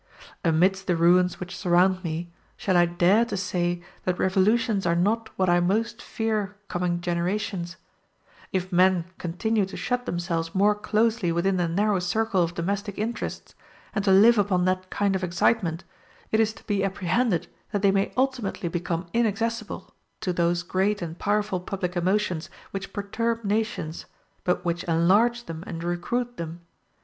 Amidst 0.43 0.87
the 0.87 0.95
ruins 0.97 1.39
which 1.39 1.55
surround 1.55 2.03
me, 2.03 2.31
shall 2.57 2.75
I 2.75 2.87
dare 2.87 3.23
to 3.25 3.37
say 3.37 3.83
that 4.03 4.17
revolutions 4.17 4.87
are 4.87 4.95
not 4.95 5.29
what 5.37 5.47
I 5.47 5.59
most 5.59 6.01
fear 6.01 6.55
coming 6.69 7.01
generations? 7.01 7.77
If 8.51 8.71
men 8.71 9.05
continue 9.19 9.63
to 9.67 9.77
shut 9.77 10.07
themselves 10.07 10.55
more 10.55 10.73
closely 10.73 11.31
within 11.31 11.57
the 11.57 11.67
narrow 11.67 11.99
circle 11.99 12.41
of 12.41 12.55
domestic 12.55 12.97
interests 12.97 13.53
and 13.93 14.03
to 14.03 14.11
live 14.11 14.39
upon 14.39 14.65
that 14.65 14.89
kind 14.89 15.15
of 15.15 15.23
excitement, 15.23 15.83
it 16.31 16.39
is 16.39 16.51
to 16.53 16.63
be 16.63 16.83
apprehended 16.83 17.47
that 17.71 17.83
they 17.83 17.91
may 17.91 18.11
ultimately 18.17 18.69
become 18.69 19.05
inaccessible 19.13 19.93
to 20.21 20.33
those 20.33 20.63
great 20.63 21.03
and 21.03 21.19
powerful 21.19 21.59
public 21.59 21.95
emotions 21.95 22.49
which 22.71 22.91
perturb 22.91 23.43
nations 23.43 24.05
but 24.45 24.65
which 24.65 24.83
enlarge 24.85 25.43
them 25.45 25.63
and 25.67 25.83
recruit 25.83 26.37
them. 26.37 26.61